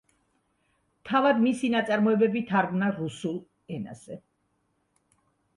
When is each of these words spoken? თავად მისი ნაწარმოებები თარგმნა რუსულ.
თავად 1.09 1.43
მისი 1.43 1.69
ნაწარმოებები 1.75 2.43
თარგმნა 2.53 2.89
რუსულ. 2.97 4.21